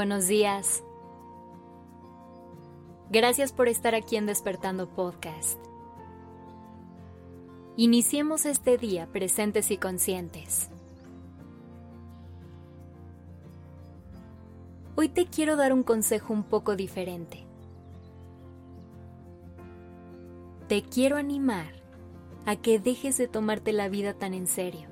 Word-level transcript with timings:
Buenos 0.00 0.28
días. 0.28 0.82
Gracias 3.10 3.52
por 3.52 3.68
estar 3.68 3.94
aquí 3.94 4.16
en 4.16 4.24
Despertando 4.24 4.88
Podcast. 4.88 5.58
Iniciemos 7.76 8.46
este 8.46 8.78
día 8.78 9.08
presentes 9.12 9.70
y 9.70 9.76
conscientes. 9.76 10.70
Hoy 14.96 15.10
te 15.10 15.26
quiero 15.26 15.56
dar 15.56 15.74
un 15.74 15.82
consejo 15.82 16.32
un 16.32 16.44
poco 16.44 16.76
diferente. 16.76 17.46
Te 20.66 20.80
quiero 20.80 21.18
animar 21.18 21.74
a 22.46 22.56
que 22.56 22.78
dejes 22.78 23.18
de 23.18 23.28
tomarte 23.28 23.74
la 23.74 23.90
vida 23.90 24.14
tan 24.14 24.32
en 24.32 24.46
serio. 24.46 24.89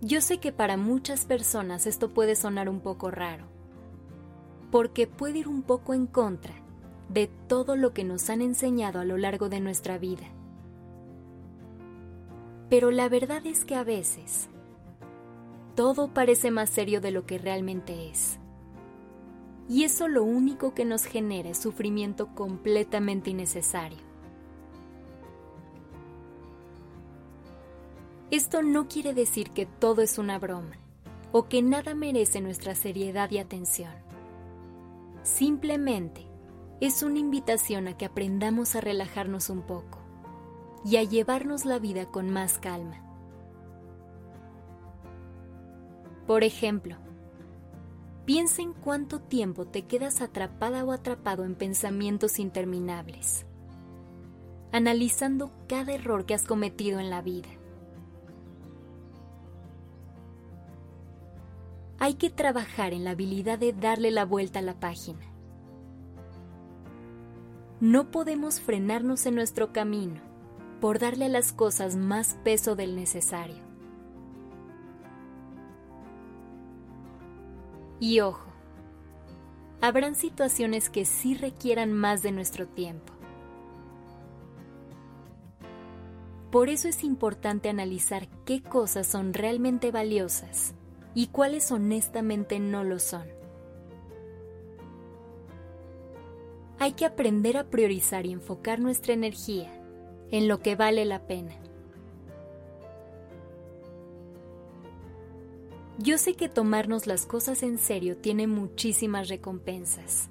Yo 0.00 0.20
sé 0.20 0.38
que 0.38 0.52
para 0.52 0.76
muchas 0.76 1.24
personas 1.24 1.86
esto 1.86 2.14
puede 2.14 2.36
sonar 2.36 2.68
un 2.68 2.80
poco 2.80 3.10
raro, 3.10 3.46
porque 4.70 5.08
puede 5.08 5.40
ir 5.40 5.48
un 5.48 5.62
poco 5.62 5.92
en 5.92 6.06
contra 6.06 6.54
de 7.08 7.26
todo 7.48 7.74
lo 7.74 7.92
que 7.92 8.04
nos 8.04 8.30
han 8.30 8.40
enseñado 8.40 9.00
a 9.00 9.04
lo 9.04 9.16
largo 9.16 9.48
de 9.48 9.60
nuestra 9.60 9.98
vida. 9.98 10.26
Pero 12.70 12.92
la 12.92 13.08
verdad 13.08 13.44
es 13.44 13.64
que 13.64 13.74
a 13.74 13.82
veces 13.82 14.48
todo 15.74 16.14
parece 16.14 16.50
más 16.52 16.70
serio 16.70 17.00
de 17.00 17.10
lo 17.10 17.26
que 17.26 17.38
realmente 17.38 18.08
es. 18.10 18.38
Y 19.68 19.84
eso 19.84 20.06
lo 20.06 20.22
único 20.22 20.74
que 20.74 20.84
nos 20.84 21.04
genera 21.04 21.50
es 21.50 21.58
sufrimiento 21.58 22.34
completamente 22.34 23.30
innecesario. 23.30 24.07
Esto 28.30 28.60
no 28.60 28.88
quiere 28.88 29.14
decir 29.14 29.52
que 29.52 29.64
todo 29.64 30.02
es 30.02 30.18
una 30.18 30.38
broma 30.38 30.76
o 31.32 31.48
que 31.48 31.62
nada 31.62 31.94
merece 31.94 32.42
nuestra 32.42 32.74
seriedad 32.74 33.30
y 33.30 33.38
atención. 33.38 33.92
Simplemente 35.22 36.26
es 36.80 37.02
una 37.02 37.20
invitación 37.20 37.88
a 37.88 37.96
que 37.96 38.04
aprendamos 38.04 38.76
a 38.76 38.82
relajarnos 38.82 39.48
un 39.48 39.62
poco 39.62 39.98
y 40.84 40.98
a 40.98 41.04
llevarnos 41.04 41.64
la 41.64 41.78
vida 41.78 42.04
con 42.10 42.28
más 42.28 42.58
calma. 42.58 43.02
Por 46.26 46.44
ejemplo, 46.44 46.96
piensa 48.26 48.60
en 48.60 48.74
cuánto 48.74 49.20
tiempo 49.20 49.64
te 49.64 49.86
quedas 49.86 50.20
atrapada 50.20 50.84
o 50.84 50.92
atrapado 50.92 51.44
en 51.44 51.54
pensamientos 51.54 52.38
interminables, 52.38 53.46
analizando 54.70 55.50
cada 55.66 55.94
error 55.94 56.26
que 56.26 56.34
has 56.34 56.44
cometido 56.44 57.00
en 57.00 57.08
la 57.08 57.22
vida 57.22 57.48
hay 62.08 62.14
que 62.14 62.30
trabajar 62.30 62.94
en 62.94 63.04
la 63.04 63.10
habilidad 63.10 63.58
de 63.58 63.74
darle 63.74 64.10
la 64.10 64.24
vuelta 64.24 64.60
a 64.60 64.62
la 64.62 64.80
página. 64.80 65.30
No 67.80 68.10
podemos 68.10 68.62
frenarnos 68.62 69.26
en 69.26 69.34
nuestro 69.34 69.74
camino 69.74 70.18
por 70.80 70.98
darle 70.98 71.26
a 71.26 71.28
las 71.28 71.52
cosas 71.52 71.96
más 71.96 72.32
peso 72.44 72.76
del 72.76 72.96
necesario. 72.96 73.62
Y 78.00 78.20
ojo, 78.20 78.50
habrán 79.82 80.14
situaciones 80.14 80.88
que 80.88 81.04
sí 81.04 81.34
requieran 81.34 81.92
más 81.92 82.22
de 82.22 82.32
nuestro 82.32 82.66
tiempo. 82.66 83.12
Por 86.50 86.70
eso 86.70 86.88
es 86.88 87.04
importante 87.04 87.68
analizar 87.68 88.28
qué 88.46 88.62
cosas 88.62 89.06
son 89.06 89.34
realmente 89.34 89.90
valiosas 89.90 90.74
y 91.14 91.28
cuáles 91.28 91.70
honestamente 91.72 92.58
no 92.58 92.84
lo 92.84 92.98
son. 92.98 93.26
Hay 96.78 96.92
que 96.92 97.04
aprender 97.04 97.56
a 97.56 97.70
priorizar 97.70 98.24
y 98.26 98.32
enfocar 98.32 98.78
nuestra 98.78 99.12
energía 99.12 99.72
en 100.30 100.46
lo 100.46 100.60
que 100.60 100.76
vale 100.76 101.04
la 101.04 101.26
pena. 101.26 101.56
Yo 105.98 106.16
sé 106.16 106.34
que 106.34 106.48
tomarnos 106.48 107.08
las 107.08 107.26
cosas 107.26 107.64
en 107.64 107.76
serio 107.76 108.16
tiene 108.16 108.46
muchísimas 108.46 109.28
recompensas. 109.28 110.30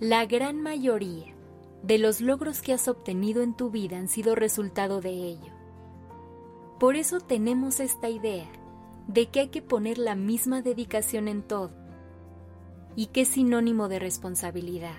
La 0.00 0.26
gran 0.26 0.60
mayoría 0.60 1.34
de 1.82 1.96
los 1.96 2.20
logros 2.20 2.60
que 2.60 2.74
has 2.74 2.88
obtenido 2.88 3.42
en 3.42 3.56
tu 3.56 3.70
vida 3.70 3.96
han 3.96 4.08
sido 4.08 4.34
resultado 4.34 5.00
de 5.00 5.12
ello. 5.12 5.55
Por 6.78 6.96
eso 6.96 7.20
tenemos 7.20 7.80
esta 7.80 8.08
idea 8.08 8.48
de 9.08 9.26
que 9.26 9.40
hay 9.40 9.48
que 9.48 9.62
poner 9.62 9.98
la 9.98 10.14
misma 10.14 10.62
dedicación 10.62 11.28
en 11.28 11.42
todo 11.42 11.70
y 12.96 13.06
que 13.06 13.22
es 13.22 13.28
sinónimo 13.28 13.88
de 13.88 13.98
responsabilidad. 13.98 14.96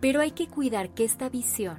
Pero 0.00 0.20
hay 0.20 0.32
que 0.32 0.48
cuidar 0.48 0.90
que 0.90 1.04
esta 1.04 1.28
visión 1.28 1.78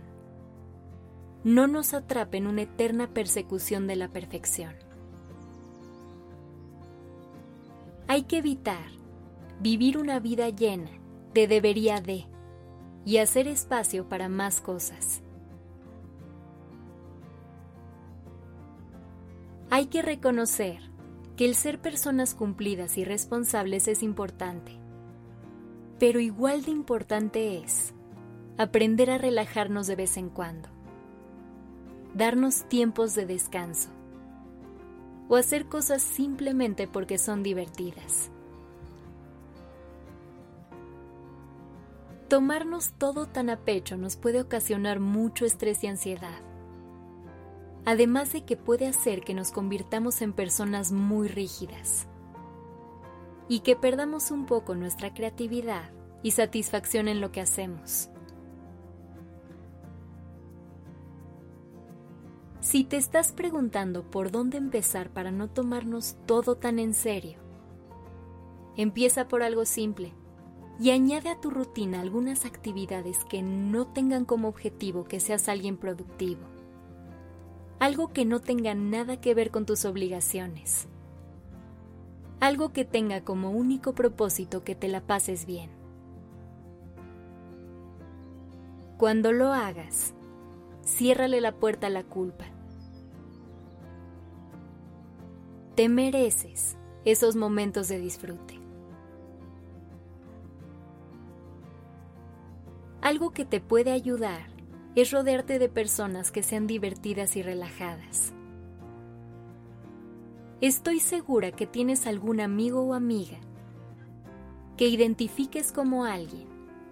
no 1.43 1.67
nos 1.67 1.93
atrape 1.93 2.37
en 2.37 2.47
una 2.47 2.63
eterna 2.63 3.13
persecución 3.13 3.85
de 3.85 3.95
la 3.95 4.07
perfección. 4.07 4.73
Hay 8.07 8.23
que 8.23 8.37
evitar 8.37 8.87
vivir 9.61 9.97
una 9.97 10.19
vida 10.19 10.49
llena 10.49 10.89
de 11.33 11.47
debería 11.47 12.01
de 12.01 12.25
y 13.05 13.17
hacer 13.17 13.47
espacio 13.47 14.09
para 14.09 14.27
más 14.27 14.59
cosas. 14.59 15.21
Hay 19.75 19.87
que 19.87 20.01
reconocer 20.01 20.79
que 21.35 21.43
el 21.43 21.53
ser 21.53 21.81
personas 21.81 22.33
cumplidas 22.33 22.97
y 22.97 23.03
responsables 23.03 23.89
es 23.89 24.03
importante, 24.03 24.71
pero 25.99 26.21
igual 26.21 26.63
de 26.63 26.71
importante 26.71 27.57
es 27.57 27.93
aprender 28.57 29.11
a 29.11 29.17
relajarnos 29.17 29.85
de 29.87 29.97
vez 29.97 30.15
en 30.15 30.29
cuando, 30.29 30.69
darnos 32.13 32.69
tiempos 32.69 33.15
de 33.15 33.25
descanso 33.25 33.89
o 35.27 35.35
hacer 35.35 35.65
cosas 35.65 36.01
simplemente 36.01 36.87
porque 36.87 37.17
son 37.17 37.43
divertidas. 37.43 38.31
Tomarnos 42.29 42.93
todo 42.93 43.25
tan 43.25 43.49
a 43.49 43.57
pecho 43.57 43.97
nos 43.97 44.15
puede 44.15 44.39
ocasionar 44.39 45.01
mucho 45.01 45.43
estrés 45.43 45.83
y 45.83 45.87
ansiedad 45.87 46.54
además 47.85 48.33
de 48.33 48.43
que 48.43 48.57
puede 48.57 48.87
hacer 48.87 49.21
que 49.21 49.35
nos 49.35 49.51
convirtamos 49.51 50.21
en 50.21 50.33
personas 50.33 50.91
muy 50.91 51.27
rígidas 51.27 52.07
y 53.47 53.59
que 53.59 53.75
perdamos 53.75 54.31
un 54.31 54.47
poco 54.47 54.75
nuestra 54.75 55.13
creatividad 55.13 55.91
y 56.23 56.31
satisfacción 56.31 57.07
en 57.07 57.21
lo 57.21 57.31
que 57.31 57.41
hacemos. 57.41 58.09
Si 62.59 62.83
te 62.83 62.97
estás 62.97 63.31
preguntando 63.31 64.09
por 64.09 64.31
dónde 64.31 64.57
empezar 64.57 65.11
para 65.11 65.29
no 65.29 65.47
tomarnos 65.47 66.17
todo 66.25 66.55
tan 66.55 66.79
en 66.79 66.95
serio, 66.95 67.37
empieza 68.75 69.27
por 69.27 69.43
algo 69.43 69.65
simple 69.65 70.15
y 70.79 70.89
añade 70.89 71.29
a 71.29 71.39
tu 71.39 71.51
rutina 71.51 72.01
algunas 72.01 72.45
actividades 72.45 73.23
que 73.25 73.43
no 73.43 73.85
tengan 73.85 74.25
como 74.25 74.47
objetivo 74.47 75.03
que 75.03 75.19
seas 75.19 75.47
alguien 75.47 75.77
productivo 75.77 76.54
algo 77.79 78.07
que 78.09 78.25
no 78.25 78.39
tenga 78.39 78.73
nada 78.73 79.19
que 79.19 79.33
ver 79.33 79.51
con 79.51 79.65
tus 79.65 79.85
obligaciones, 79.85 80.87
algo 82.39 82.71
que 82.71 82.85
tenga 82.85 83.21
como 83.21 83.51
único 83.51 83.93
propósito 83.93 84.63
que 84.63 84.75
te 84.75 84.87
la 84.87 85.01
pases 85.01 85.45
bien. 85.45 85.69
Cuando 88.97 89.33
lo 89.33 89.51
hagas, 89.51 90.13
ciérrale 90.85 91.41
la 91.41 91.53
puerta 91.53 91.87
a 91.87 91.89
la 91.89 92.03
culpa. 92.03 92.45
Te 95.75 95.89
mereces 95.89 96.77
esos 97.03 97.35
momentos 97.35 97.89
de 97.89 97.99
disfrute. 97.99 98.57
Algo 103.01 103.31
que 103.31 103.43
te 103.43 103.59
puede 103.59 103.91
ayudar 103.91 104.54
es 104.95 105.11
rodearte 105.11 105.59
de 105.59 105.67
personas 105.67 106.31
que 106.31 106.41
sean 106.41 106.67
divertidas 106.67 107.35
y 107.35 107.41
relajadas. 107.41 108.31
Estoy 110.61 111.01
segura 111.01 111.51
que 111.51 111.67
tienes 111.67 112.07
algún 112.07 112.39
amigo 112.39 112.81
o 112.81 112.93
amiga 112.93 113.37
que 114.77 114.87
identifiques 114.87 115.73
como 115.73 116.05
alguien 116.05 116.47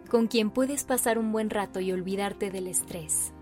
con 0.10 0.28
quien 0.28 0.52
puedes 0.52 0.84
pasar 0.84 1.18
un 1.18 1.32
buen 1.32 1.50
rato 1.50 1.80
y 1.80 1.92
olvidarte 1.92 2.52
del 2.52 2.68
estrés. 2.68 3.34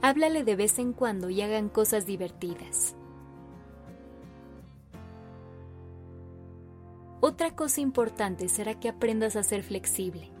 Háblale 0.00 0.42
de 0.42 0.56
vez 0.56 0.78
en 0.78 0.94
cuando 0.94 1.30
y 1.30 1.42
hagan 1.42 1.68
cosas 1.68 2.06
divertidas. 2.06 2.96
Otra 7.20 7.54
cosa 7.54 7.80
importante 7.80 8.48
será 8.48 8.80
que 8.80 8.88
aprendas 8.88 9.36
a 9.36 9.44
ser 9.44 9.62
flexible 9.62 10.31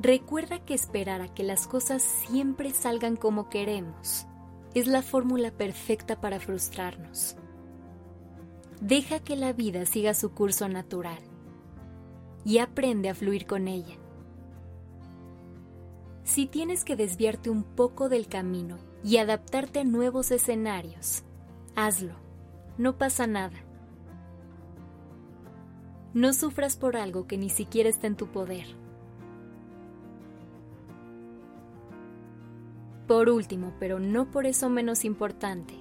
Recuerda 0.00 0.58
que 0.58 0.74
esperar 0.74 1.22
a 1.22 1.32
que 1.32 1.42
las 1.42 1.66
cosas 1.66 2.02
siempre 2.02 2.70
salgan 2.70 3.16
como 3.16 3.48
queremos 3.48 4.26
es 4.74 4.86
la 4.86 5.02
fórmula 5.02 5.50
perfecta 5.50 6.20
para 6.20 6.38
frustrarnos. 6.38 7.36
Deja 8.82 9.20
que 9.20 9.36
la 9.36 9.54
vida 9.54 9.86
siga 9.86 10.12
su 10.12 10.32
curso 10.32 10.68
natural 10.68 11.18
y 12.44 12.58
aprende 12.58 13.08
a 13.08 13.14
fluir 13.14 13.46
con 13.46 13.68
ella. 13.68 13.96
Si 16.24 16.46
tienes 16.46 16.84
que 16.84 16.94
desviarte 16.94 17.48
un 17.48 17.62
poco 17.62 18.10
del 18.10 18.28
camino 18.28 18.76
y 19.02 19.16
adaptarte 19.16 19.80
a 19.80 19.84
nuevos 19.84 20.30
escenarios, 20.30 21.22
hazlo. 21.74 22.14
No 22.76 22.98
pasa 22.98 23.26
nada. 23.26 23.56
No 26.12 26.34
sufras 26.34 26.76
por 26.76 26.96
algo 26.96 27.26
que 27.26 27.38
ni 27.38 27.48
siquiera 27.48 27.88
está 27.88 28.06
en 28.06 28.16
tu 28.16 28.26
poder. 28.26 28.66
Por 33.06 33.28
último, 33.28 33.72
pero 33.78 34.00
no 34.00 34.30
por 34.30 34.46
eso 34.46 34.68
menos 34.68 35.04
importante, 35.04 35.74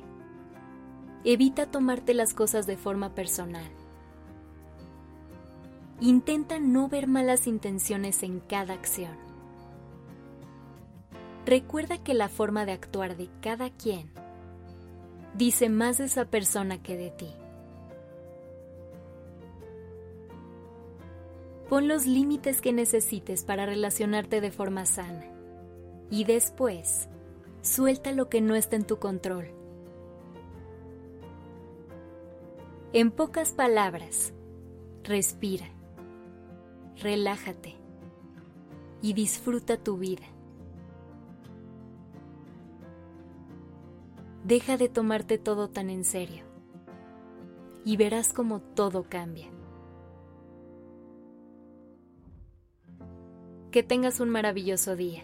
evita 1.23 1.65
tomarte 1.65 2.13
las 2.13 2.33
cosas 2.33 2.67
de 2.67 2.77
forma 2.77 3.15
personal. 3.15 3.67
Intenta 5.99 6.59
no 6.59 6.87
ver 6.87 7.07
malas 7.07 7.47
intenciones 7.47 8.21
en 8.21 8.41
cada 8.41 8.73
acción. 8.73 9.15
Recuerda 11.45 11.97
que 11.97 12.13
la 12.13 12.29
forma 12.29 12.65
de 12.65 12.73
actuar 12.73 13.17
de 13.17 13.29
cada 13.41 13.69
quien 13.71 14.11
dice 15.35 15.69
más 15.69 15.97
de 15.97 16.05
esa 16.05 16.25
persona 16.25 16.81
que 16.81 16.95
de 16.95 17.09
ti. 17.11 17.29
Pon 21.69 21.87
los 21.87 22.05
límites 22.05 22.61
que 22.61 22.71
necesites 22.71 23.43
para 23.43 23.65
relacionarte 23.65 24.41
de 24.41 24.51
forma 24.51 24.85
sana 24.85 25.25
y 26.11 26.23
después 26.23 27.09
suelta 27.65 28.11
lo 28.11 28.29
que 28.29 28.41
no 28.41 28.55
está 28.55 28.75
en 28.75 28.85
tu 28.85 28.99
control. 28.99 29.47
En 32.93 33.11
pocas 33.11 33.51
palabras, 33.51 34.33
respira, 35.03 35.65
relájate 37.01 37.75
y 39.01 39.13
disfruta 39.13 39.77
tu 39.77 39.97
vida. 39.97 40.25
Deja 44.43 44.77
de 44.77 44.87
tomarte 44.87 45.39
todo 45.39 45.69
tan 45.69 45.89
en 45.89 46.05
serio 46.05 46.43
y 47.83 47.97
verás 47.97 48.31
cómo 48.31 48.61
todo 48.61 49.03
cambia. 49.09 49.47
Que 53.71 53.83
tengas 53.83 54.19
un 54.19 54.29
maravilloso 54.29 54.95
día. 54.95 55.23